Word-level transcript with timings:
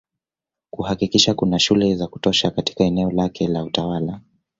Kuhakikisha 0.69 1.33
kuna 1.33 1.59
shule 1.59 1.95
za 1.95 2.07
kutosha 2.07 2.51
katika 2.51 2.83
eneo 2.83 3.11
lake 3.11 3.47
la 3.47 3.63
utawala 3.63 4.21